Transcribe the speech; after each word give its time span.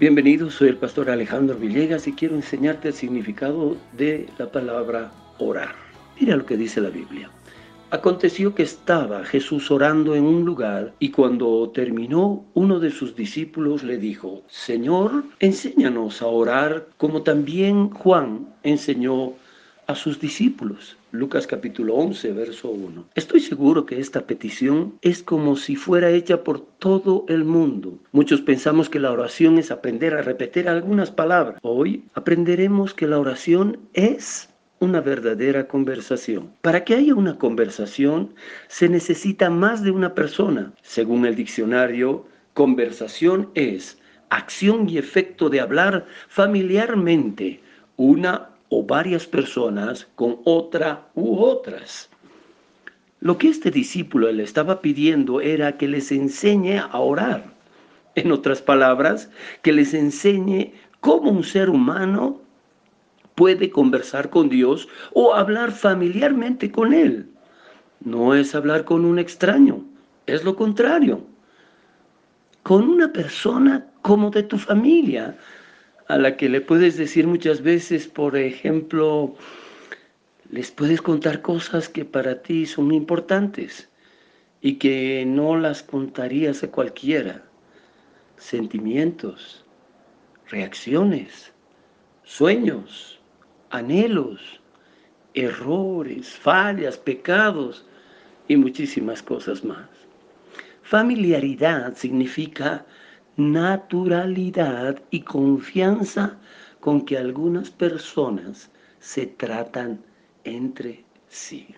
Bienvenido, 0.00 0.50
soy 0.50 0.68
el 0.68 0.78
pastor 0.78 1.10
Alejandro 1.10 1.58
Villegas 1.58 2.08
y 2.08 2.14
quiero 2.14 2.34
enseñarte 2.34 2.88
el 2.88 2.94
significado 2.94 3.76
de 3.92 4.30
la 4.38 4.50
palabra 4.50 5.12
orar. 5.38 5.74
Mira 6.18 6.36
lo 6.36 6.46
que 6.46 6.56
dice 6.56 6.80
la 6.80 6.88
Biblia. 6.88 7.28
Aconteció 7.90 8.54
que 8.54 8.62
estaba 8.62 9.26
Jesús 9.26 9.70
orando 9.70 10.14
en 10.14 10.24
un 10.24 10.46
lugar 10.46 10.94
y 11.00 11.10
cuando 11.10 11.68
terminó, 11.74 12.46
uno 12.54 12.80
de 12.80 12.90
sus 12.90 13.14
discípulos 13.14 13.82
le 13.82 13.98
dijo, 13.98 14.42
Señor, 14.48 15.22
enséñanos 15.38 16.22
a 16.22 16.28
orar 16.28 16.88
como 16.96 17.20
también 17.20 17.90
Juan 17.90 18.48
enseñó 18.62 19.34
a 19.86 19.94
sus 19.94 20.18
discípulos. 20.18 20.96
Lucas 21.12 21.46
capítulo 21.48 21.96
11, 21.96 22.32
verso 22.32 22.70
1. 22.70 23.06
Estoy 23.16 23.40
seguro 23.40 23.84
que 23.84 23.98
esta 23.98 24.26
petición 24.28 24.94
es 25.02 25.24
como 25.24 25.56
si 25.56 25.74
fuera 25.74 26.10
hecha 26.10 26.44
por 26.44 26.60
todo 26.60 27.24
el 27.28 27.44
mundo. 27.44 27.98
Muchos 28.12 28.40
pensamos 28.40 28.88
que 28.88 29.00
la 29.00 29.10
oración 29.10 29.58
es 29.58 29.72
aprender 29.72 30.14
a 30.14 30.22
repetir 30.22 30.68
algunas 30.68 31.10
palabras. 31.10 31.58
Hoy 31.62 32.04
aprenderemos 32.14 32.94
que 32.94 33.08
la 33.08 33.18
oración 33.18 33.78
es 33.92 34.50
una 34.78 35.00
verdadera 35.00 35.66
conversación. 35.66 36.52
Para 36.62 36.84
que 36.84 36.94
haya 36.94 37.14
una 37.16 37.38
conversación 37.38 38.32
se 38.68 38.88
necesita 38.88 39.50
más 39.50 39.82
de 39.82 39.90
una 39.90 40.14
persona. 40.14 40.72
Según 40.82 41.26
el 41.26 41.34
diccionario, 41.34 42.24
conversación 42.54 43.50
es 43.54 43.98
acción 44.28 44.88
y 44.88 44.96
efecto 44.96 45.50
de 45.50 45.60
hablar 45.60 46.06
familiarmente 46.28 47.60
una 47.96 48.49
o 48.70 48.82
varias 48.82 49.26
personas 49.26 50.08
con 50.14 50.38
otra 50.44 51.08
u 51.14 51.38
otras. 51.38 52.08
Lo 53.20 53.36
que 53.36 53.48
este 53.48 53.70
discípulo 53.70 54.32
le 54.32 54.42
estaba 54.42 54.80
pidiendo 54.80 55.42
era 55.42 55.76
que 55.76 55.86
les 55.86 56.10
enseñe 56.10 56.78
a 56.78 56.98
orar. 56.98 57.52
En 58.14 58.32
otras 58.32 58.62
palabras, 58.62 59.30
que 59.62 59.72
les 59.72 59.92
enseñe 59.92 60.72
cómo 61.00 61.30
un 61.30 61.44
ser 61.44 61.68
humano 61.68 62.40
puede 63.34 63.70
conversar 63.70 64.30
con 64.30 64.48
Dios 64.48 64.88
o 65.12 65.34
hablar 65.34 65.72
familiarmente 65.72 66.70
con 66.70 66.92
Él. 66.92 67.28
No 68.00 68.34
es 68.34 68.54
hablar 68.54 68.84
con 68.84 69.04
un 69.04 69.18
extraño, 69.18 69.84
es 70.26 70.44
lo 70.44 70.56
contrario. 70.56 71.22
Con 72.62 72.88
una 72.88 73.12
persona 73.12 73.86
como 74.02 74.30
de 74.30 74.42
tu 74.42 74.58
familia, 74.58 75.36
a 76.10 76.18
la 76.18 76.36
que 76.36 76.48
le 76.48 76.60
puedes 76.60 76.96
decir 76.96 77.28
muchas 77.28 77.62
veces, 77.62 78.08
por 78.08 78.36
ejemplo, 78.36 79.36
les 80.50 80.72
puedes 80.72 81.00
contar 81.00 81.40
cosas 81.40 81.88
que 81.88 82.04
para 82.04 82.42
ti 82.42 82.66
son 82.66 82.92
importantes 82.92 83.88
y 84.60 84.74
que 84.74 85.24
no 85.24 85.56
las 85.56 85.84
contarías 85.84 86.64
a 86.64 86.70
cualquiera. 86.72 87.44
Sentimientos, 88.36 89.64
reacciones, 90.48 91.52
sueños, 92.24 93.20
anhelos, 93.70 94.60
errores, 95.34 96.30
fallas, 96.30 96.98
pecados 96.98 97.86
y 98.48 98.56
muchísimas 98.56 99.22
cosas 99.22 99.62
más. 99.62 99.88
Familiaridad 100.82 101.94
significa 101.94 102.84
naturalidad 103.40 105.02
y 105.10 105.20
confianza 105.22 106.38
con 106.80 107.04
que 107.04 107.18
algunas 107.18 107.70
personas 107.70 108.70
se 109.00 109.26
tratan 109.26 110.00
entre 110.44 111.04
sí. 111.28 111.74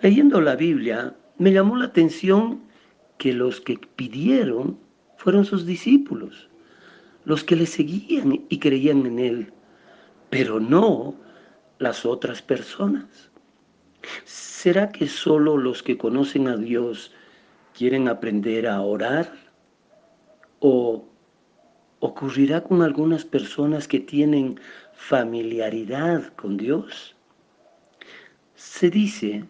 Leyendo 0.00 0.40
la 0.40 0.56
Biblia, 0.56 1.14
me 1.38 1.52
llamó 1.52 1.76
la 1.76 1.86
atención 1.86 2.62
que 3.18 3.32
los 3.32 3.60
que 3.60 3.78
pidieron 3.96 4.78
fueron 5.16 5.44
sus 5.44 5.66
discípulos, 5.66 6.48
los 7.24 7.42
que 7.44 7.56
le 7.56 7.66
seguían 7.66 8.44
y 8.48 8.58
creían 8.58 9.06
en 9.06 9.18
él, 9.18 9.52
pero 10.30 10.60
no 10.60 11.14
las 11.78 12.06
otras 12.06 12.42
personas. 12.42 13.30
¿Será 14.24 14.90
que 14.90 15.08
solo 15.08 15.56
los 15.56 15.82
que 15.82 15.98
conocen 15.98 16.48
a 16.48 16.56
Dios 16.56 17.12
quieren 17.74 18.08
aprender 18.08 18.66
a 18.66 18.80
orar? 18.80 19.45
O 20.60 21.04
ocurrirá 22.00 22.62
con 22.62 22.82
algunas 22.82 23.24
personas 23.24 23.88
que 23.88 24.00
tienen 24.00 24.60
familiaridad 24.94 26.32
con 26.34 26.56
Dios. 26.56 27.14
Se 28.54 28.90
dice, 28.90 29.44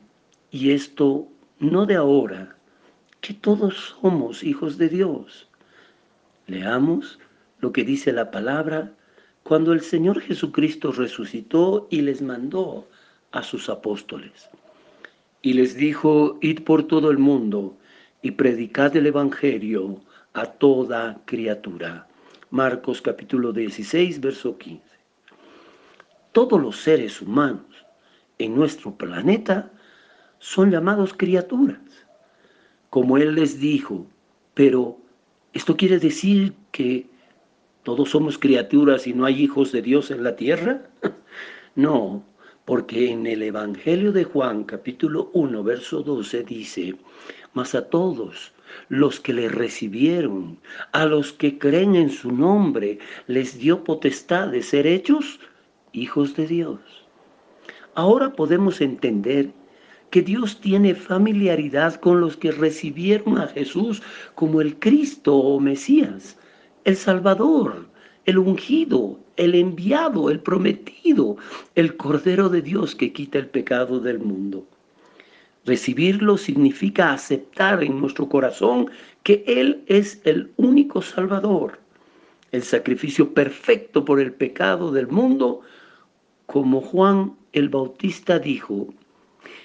y 0.50 0.70
esto 0.70 1.28
no 1.58 1.86
de 1.86 1.96
ahora, 1.96 2.56
que 3.20 3.34
todos 3.34 3.96
somos 4.00 4.44
hijos 4.44 4.78
de 4.78 4.88
Dios. 4.88 5.48
Leamos 6.46 7.18
lo 7.60 7.72
que 7.72 7.84
dice 7.84 8.12
la 8.12 8.30
palabra 8.30 8.92
cuando 9.42 9.72
el 9.72 9.80
Señor 9.80 10.20
Jesucristo 10.20 10.92
resucitó 10.92 11.88
y 11.90 12.02
les 12.02 12.20
mandó 12.20 12.88
a 13.32 13.42
sus 13.42 13.68
apóstoles. 13.68 14.48
Y 15.42 15.52
les 15.52 15.76
dijo, 15.76 16.38
id 16.40 16.62
por 16.62 16.84
todo 16.84 17.10
el 17.10 17.18
mundo 17.18 17.76
y 18.22 18.32
predicad 18.32 18.96
el 18.96 19.06
Evangelio 19.06 20.00
a 20.36 20.44
toda 20.44 21.18
criatura. 21.24 22.06
Marcos 22.50 23.00
capítulo 23.00 23.54
16, 23.54 24.20
verso 24.20 24.58
15. 24.58 24.82
Todos 26.32 26.60
los 26.60 26.76
seres 26.76 27.22
humanos 27.22 27.64
en 28.38 28.54
nuestro 28.54 28.94
planeta 28.94 29.72
son 30.38 30.70
llamados 30.70 31.14
criaturas, 31.14 31.80
como 32.90 33.16
Él 33.16 33.34
les 33.34 33.58
dijo, 33.58 34.06
pero 34.52 34.98
¿esto 35.54 35.74
quiere 35.74 35.98
decir 35.98 36.52
que 36.70 37.08
todos 37.82 38.10
somos 38.10 38.38
criaturas 38.38 39.06
y 39.06 39.14
no 39.14 39.24
hay 39.24 39.42
hijos 39.42 39.72
de 39.72 39.80
Dios 39.80 40.10
en 40.10 40.22
la 40.22 40.36
tierra? 40.36 40.82
no, 41.74 42.22
porque 42.66 43.10
en 43.10 43.26
el 43.26 43.42
Evangelio 43.42 44.12
de 44.12 44.24
Juan 44.24 44.64
capítulo 44.64 45.30
1, 45.32 45.64
verso 45.64 46.02
12 46.02 46.42
dice, 46.42 46.94
mas 47.54 47.74
a 47.74 47.88
todos 47.88 48.52
los 48.88 49.20
que 49.20 49.32
le 49.32 49.48
recibieron, 49.48 50.58
a 50.92 51.06
los 51.06 51.32
que 51.32 51.58
creen 51.58 51.96
en 51.96 52.10
su 52.10 52.32
nombre, 52.32 52.98
les 53.26 53.58
dio 53.58 53.84
potestad 53.84 54.48
de 54.48 54.62
ser 54.62 54.86
hechos 54.86 55.40
hijos 55.92 56.36
de 56.36 56.46
Dios. 56.46 56.80
Ahora 57.94 58.32
podemos 58.32 58.80
entender 58.80 59.50
que 60.10 60.22
Dios 60.22 60.60
tiene 60.60 60.94
familiaridad 60.94 61.96
con 61.96 62.20
los 62.20 62.36
que 62.36 62.52
recibieron 62.52 63.38
a 63.38 63.48
Jesús 63.48 64.02
como 64.34 64.60
el 64.60 64.78
Cristo 64.78 65.36
o 65.36 65.58
Mesías, 65.60 66.38
el 66.84 66.96
Salvador, 66.96 67.88
el 68.24 68.38
ungido, 68.38 69.18
el 69.36 69.54
enviado, 69.54 70.30
el 70.30 70.40
prometido, 70.40 71.36
el 71.74 71.96
Cordero 71.96 72.48
de 72.48 72.62
Dios 72.62 72.94
que 72.94 73.12
quita 73.12 73.38
el 73.38 73.48
pecado 73.48 74.00
del 74.00 74.18
mundo. 74.18 74.66
Recibirlo 75.66 76.38
significa 76.38 77.12
aceptar 77.12 77.82
en 77.82 78.00
nuestro 78.00 78.28
corazón 78.28 78.88
que 79.24 79.42
Él 79.48 79.82
es 79.86 80.20
el 80.22 80.52
único 80.56 81.02
Salvador, 81.02 81.80
el 82.52 82.62
sacrificio 82.62 83.34
perfecto 83.34 84.04
por 84.04 84.20
el 84.20 84.32
pecado 84.32 84.92
del 84.92 85.08
mundo, 85.08 85.62
como 86.46 86.80
Juan 86.80 87.34
el 87.52 87.68
Bautista 87.68 88.38
dijo. 88.38 88.94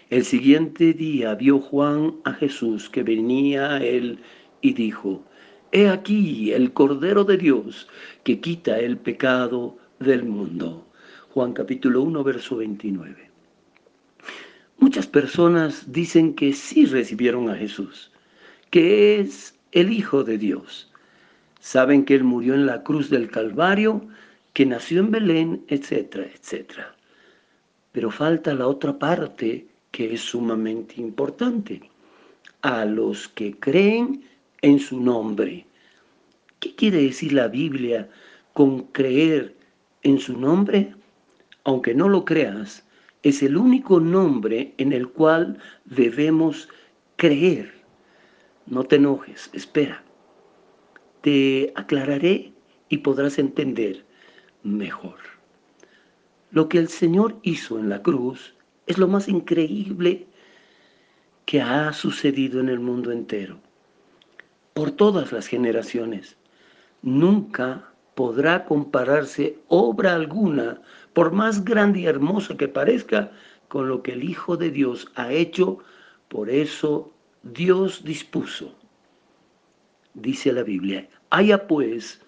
El 0.09 0.25
siguiente 0.25 0.93
día 0.93 1.35
vio 1.35 1.59
Juan 1.59 2.15
a 2.23 2.33
Jesús 2.33 2.89
que 2.89 3.03
venía 3.03 3.75
a 3.75 3.83
él 3.83 4.17
y 4.61 4.73
dijo, 4.73 5.23
He 5.71 5.87
aquí 5.87 6.51
el 6.51 6.73
Cordero 6.73 7.23
de 7.25 7.37
Dios 7.37 7.87
que 8.23 8.41
quita 8.41 8.79
el 8.79 8.97
pecado 8.97 9.77
del 9.99 10.23
mundo. 10.23 10.87
Juan 11.29 11.53
capítulo 11.53 12.01
1, 12.01 12.23
verso 12.23 12.57
29. 12.57 13.30
Muchas 14.91 15.07
personas 15.07 15.93
dicen 15.93 16.33
que 16.33 16.51
sí 16.51 16.85
recibieron 16.85 17.49
a 17.49 17.55
Jesús, 17.55 18.11
que 18.71 19.21
es 19.21 19.57
el 19.71 19.89
Hijo 19.93 20.25
de 20.25 20.37
Dios. 20.37 20.91
Saben 21.61 22.03
que 22.03 22.13
Él 22.13 22.25
murió 22.25 22.55
en 22.55 22.65
la 22.65 22.83
cruz 22.83 23.09
del 23.09 23.31
Calvario, 23.31 24.05
que 24.51 24.65
nació 24.65 24.99
en 24.99 25.11
Belén, 25.11 25.63
etcétera, 25.69 26.25
etcétera. 26.25 26.93
Pero 27.93 28.11
falta 28.11 28.53
la 28.53 28.67
otra 28.67 28.99
parte 28.99 29.65
que 29.91 30.13
es 30.13 30.19
sumamente 30.19 30.95
importante. 30.99 31.89
A 32.61 32.83
los 32.83 33.29
que 33.29 33.57
creen 33.57 34.25
en 34.61 34.77
su 34.77 34.99
nombre. 34.99 35.65
¿Qué 36.59 36.75
quiere 36.75 37.01
decir 37.01 37.31
la 37.31 37.47
Biblia 37.47 38.09
con 38.51 38.87
creer 38.87 39.55
en 40.03 40.19
su 40.19 40.37
nombre? 40.37 40.93
Aunque 41.63 41.95
no 41.95 42.09
lo 42.09 42.25
creas, 42.25 42.83
es 43.23 43.43
el 43.43 43.57
único 43.57 43.99
nombre 43.99 44.73
en 44.77 44.93
el 44.93 45.09
cual 45.09 45.59
debemos 45.85 46.69
creer. 47.15 47.71
No 48.65 48.83
te 48.83 48.95
enojes, 48.95 49.49
espera. 49.53 50.03
Te 51.21 51.71
aclararé 51.75 52.53
y 52.89 52.97
podrás 52.97 53.37
entender 53.37 54.05
mejor. 54.63 55.17
Lo 56.51 56.67
que 56.67 56.79
el 56.79 56.89
Señor 56.89 57.37
hizo 57.43 57.79
en 57.79 57.89
la 57.89 58.01
cruz 58.01 58.55
es 58.87 58.97
lo 58.97 59.07
más 59.07 59.27
increíble 59.27 60.27
que 61.45 61.61
ha 61.61 61.93
sucedido 61.93 62.59
en 62.59 62.69
el 62.69 62.79
mundo 62.79 63.11
entero, 63.11 63.59
por 64.73 64.91
todas 64.91 65.31
las 65.31 65.47
generaciones. 65.47 66.37
nunca 67.01 67.91
podrá 68.15 68.65
compararse 68.65 69.57
obra 69.67 70.13
alguna, 70.13 70.81
por 71.13 71.31
más 71.31 71.65
grande 71.65 72.01
y 72.01 72.05
hermosa 72.05 72.57
que 72.57 72.67
parezca, 72.67 73.31
con 73.67 73.87
lo 73.87 74.01
que 74.03 74.13
el 74.13 74.23
Hijo 74.23 74.57
de 74.57 74.71
Dios 74.71 75.07
ha 75.15 75.31
hecho. 75.31 75.79
Por 76.27 76.49
eso 76.49 77.11
Dios 77.43 78.03
dispuso, 78.03 78.75
dice 80.13 80.53
la 80.53 80.63
Biblia, 80.63 81.07
haya 81.29 81.67
pues 81.67 82.21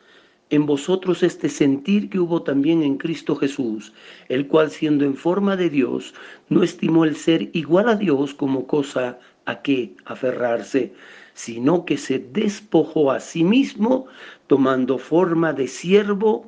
en 0.50 0.66
vosotros 0.66 1.24
este 1.24 1.50
sentir 1.50 2.10
que 2.10 2.20
hubo 2.20 2.44
también 2.44 2.84
en 2.84 2.98
Cristo 2.98 3.36
Jesús, 3.36 3.94
el 4.30 4.48
cual 4.48 4.70
siendo 4.70 5.04
en 5.04 5.16
forma 5.16 5.56
de 5.56 5.70
Dios, 5.70 6.14
no 6.50 6.64
estimó 6.64 7.06
el 7.06 7.16
ser 7.16 7.50
igual 7.54 7.90
a 7.90 7.96
Dios 7.96 8.34
como 8.34 8.68
cosa 8.68 9.20
a 9.46 9.62
que 9.62 9.96
aferrarse, 10.06 10.94
sino 11.34 11.86
que 11.86 11.98
se 11.98 12.20
despojó 12.20 13.12
a 13.12 13.20
sí 13.20 13.44
mismo, 13.44 14.06
tomando 14.48 14.98
forma 14.98 15.54
de 15.54 15.68
siervo, 15.68 16.48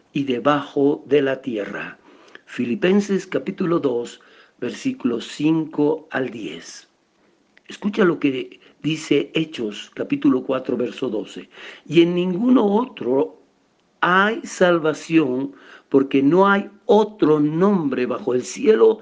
y 0.13 0.23
debajo 0.23 1.03
de 1.07 1.21
la 1.21 1.41
tierra. 1.41 1.97
Filipenses 2.45 3.25
capítulo 3.25 3.79
2, 3.79 4.19
versículos 4.59 5.27
5 5.27 6.07
al 6.11 6.29
10. 6.29 6.87
Escucha 7.67 8.03
lo 8.03 8.19
que 8.19 8.59
dice 8.81 9.31
Hechos 9.33 9.91
capítulo 9.93 10.43
4, 10.43 10.75
verso 10.75 11.09
12. 11.09 11.49
Y 11.85 12.01
en 12.01 12.15
ninguno 12.15 12.65
otro 12.65 13.41
hay 14.01 14.41
salvación 14.43 15.53
porque 15.89 16.21
no 16.21 16.47
hay 16.47 16.69
otro 16.85 17.39
nombre 17.39 18.05
bajo 18.05 18.33
el 18.33 18.43
cielo 18.43 18.99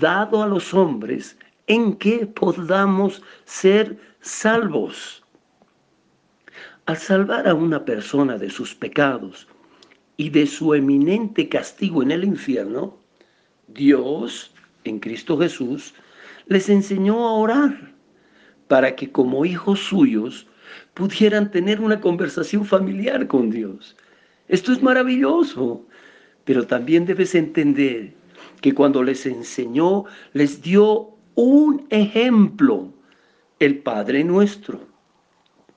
dado 0.00 0.42
a 0.42 0.46
los 0.46 0.72
hombres 0.72 1.38
en 1.66 1.94
que 1.96 2.26
podamos 2.26 3.22
ser 3.44 3.98
salvos. 4.20 5.22
Al 6.86 6.96
salvar 6.96 7.48
a 7.48 7.54
una 7.54 7.84
persona 7.84 8.38
de 8.38 8.48
sus 8.48 8.74
pecados 8.74 9.48
y 10.16 10.30
de 10.30 10.46
su 10.46 10.74
eminente 10.74 11.48
castigo 11.48 12.02
en 12.02 12.10
el 12.10 12.24
infierno, 12.24 12.98
Dios, 13.68 14.54
en 14.84 14.98
Cristo 14.98 15.38
Jesús, 15.38 15.94
les 16.46 16.68
enseñó 16.68 17.26
a 17.26 17.32
orar 17.32 17.94
para 18.68 18.96
que 18.96 19.10
como 19.10 19.44
hijos 19.44 19.80
suyos 19.80 20.46
pudieran 20.94 21.50
tener 21.50 21.80
una 21.80 22.00
conversación 22.00 22.64
familiar 22.64 23.26
con 23.26 23.50
Dios. 23.50 23.96
Esto 24.48 24.72
es 24.72 24.82
maravilloso, 24.82 25.86
pero 26.44 26.66
también 26.66 27.04
debes 27.04 27.34
entender 27.34 28.14
que 28.60 28.74
cuando 28.74 29.02
les 29.02 29.26
enseñó, 29.26 30.04
les 30.32 30.62
dio 30.62 31.10
un 31.34 31.86
ejemplo, 31.90 32.92
el 33.58 33.78
Padre 33.78 34.24
Nuestro, 34.24 34.86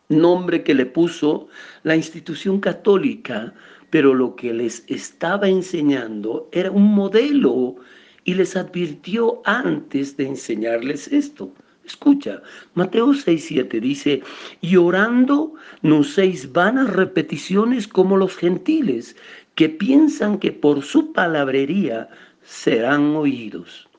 nombre 0.10 0.64
que 0.64 0.74
le 0.74 0.86
puso 0.86 1.48
la 1.84 1.96
institución 1.96 2.60
católica, 2.60 3.54
pero 3.90 4.14
lo 4.14 4.36
que 4.36 4.54
les 4.54 4.84
estaba 4.88 5.50
enseñando 5.50 6.50
era 6.52 6.72
un 6.72 6.94
modelo 6.94 7.76
y 8.24 8.34
les 8.36 8.56
advirtió 8.56 9.42
antes 9.46 10.16
de 10.18 10.28
enseñarles 10.28 11.08
esto. 11.08 11.52
Escucha, 11.86 12.44
Mateo 12.76 13.16
6, 13.16 13.46
7 13.48 13.80
dice, 13.80 14.22
y 14.62 14.76
orando 14.76 15.54
no 15.82 16.04
seis 16.04 16.52
vanas 16.52 16.92
repeticiones 16.92 17.88
como 17.88 18.16
los 18.16 18.36
gentiles, 18.36 19.16
que 19.56 19.70
piensan 19.70 20.38
que 20.38 20.52
por 20.52 20.84
su 20.84 21.12
palabrería 21.14 22.08
serán 22.44 23.16
oídos. 23.16 23.90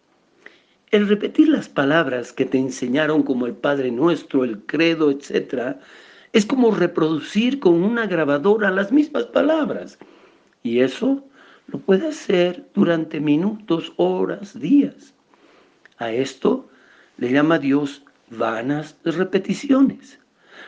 El 0.93 1.09
repetir 1.09 1.49
las 1.49 1.69
palabras 1.69 2.33
que 2.33 2.45
te 2.45 2.59
enseñaron 2.59 3.25
como 3.25 3.47
el 3.47 3.55
Padre 3.55 3.91
Nuestro, 3.91 4.45
el 4.45 4.61
credo, 4.61 5.11
etc., 5.11 5.77
es 6.33 6.47
como 6.47 6.71
reproducir 6.71 7.59
con 7.59 7.83
una 7.83 8.07
grabadora 8.07 8.71
las 8.71 8.93
mismas 8.93 9.25
palabras. 9.25 9.99
Y 10.63 10.81
eso 10.81 11.25
lo 11.67 11.79
puede 11.79 12.09
hacer 12.09 12.69
durante 12.75 13.21
minutos, 13.21 13.93
horas, 13.97 14.59
días. 14.59 15.15
A 15.99 16.13
esto 16.13 16.69
le 17.17 17.33
llama 17.33 17.59
Dios 17.59 18.03
vanas 18.31 18.97
repeticiones. 19.05 20.19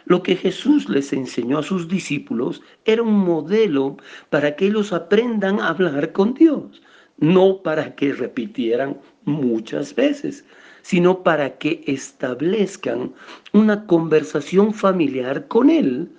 Lo 0.05 0.23
que 0.23 0.37
Jesús 0.37 0.89
les 0.89 1.13
enseñó 1.13 1.59
a 1.59 1.63
sus 1.63 1.87
discípulos 1.89 2.63
era 2.85 3.03
un 3.03 3.19
modelo 3.19 3.99
para 4.31 4.57
que 4.57 4.67
ellos 4.67 4.93
aprendan 4.93 5.61
a 5.61 5.69
hablar 5.69 6.13
con 6.13 6.35
Dios, 6.35 6.83
no 7.23 7.63
para 7.63 7.95
que 7.95 8.13
repitieran 8.13 8.99
muchas 9.25 9.95
veces, 9.95 10.45
sino 10.83 11.23
para 11.23 11.57
que 11.57 11.85
establezcan 11.87 13.13
una 13.53 13.87
conversación 13.87 14.75
familiar 14.75 15.47
con 15.47 15.71
Él, 15.71 16.11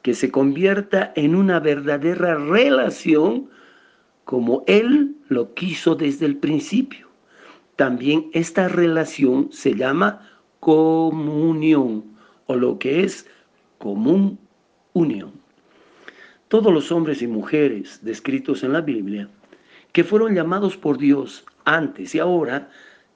que 0.00 0.14
se 0.14 0.30
convierta 0.30 1.12
en 1.14 1.34
una 1.34 1.60
verdadera 1.60 2.36
relación 2.36 3.50
como 4.24 4.64
Él 4.66 5.14
lo 5.28 5.52
quiso 5.52 5.94
desde 5.94 6.24
el 6.24 6.38
principio. 6.38 7.06
También 7.76 8.30
esta 8.32 8.66
relación 8.66 9.50
se 9.52 9.74
llama 9.74 10.26
comunión 10.60 12.02
o 12.46 12.56
lo 12.56 12.78
que 12.78 13.04
es 13.04 13.26
común 13.76 14.38
unión. 14.94 15.32
Todos 16.48 16.72
los 16.72 16.90
hombres 16.92 17.20
y 17.20 17.26
mujeres 17.26 18.00
descritos 18.02 18.62
en 18.62 18.72
la 18.72 18.80
Biblia 18.80 19.28
que 19.96 20.04
fueron 20.04 20.34
llamados 20.34 20.76
por 20.76 20.98
Dios 20.98 21.46
antes 21.64 22.14
y 22.14 22.18
ahora 22.18 22.68